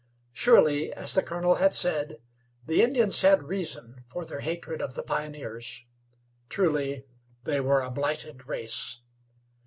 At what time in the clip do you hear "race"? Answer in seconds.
8.47-9.01